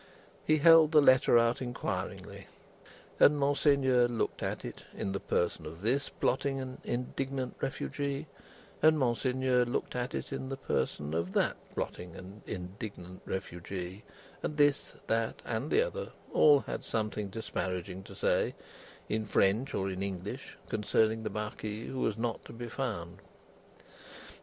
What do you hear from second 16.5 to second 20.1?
had something disparaging to say, in French or in